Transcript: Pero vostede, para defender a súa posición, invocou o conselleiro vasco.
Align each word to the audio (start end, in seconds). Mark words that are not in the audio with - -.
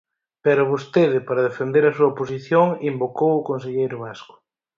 Pero 0.45 0.69
vostede, 0.73 1.17
para 1.27 1.47
defender 1.49 1.83
a 1.87 1.95
súa 1.97 2.15
posición, 2.19 2.67
invocou 2.91 3.31
o 3.37 3.45
conselleiro 3.49 3.97
vasco. 4.05 4.33